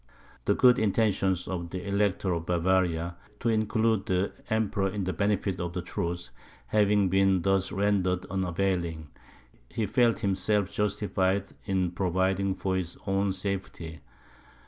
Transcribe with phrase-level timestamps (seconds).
[0.45, 5.59] The good intentions of the Elector of Bavaria, to include the Emperor in the benefit
[5.59, 6.31] of the truce,
[6.65, 9.09] having been thus rendered unavailing,
[9.69, 14.01] he felt himself justified in providing for his own safety.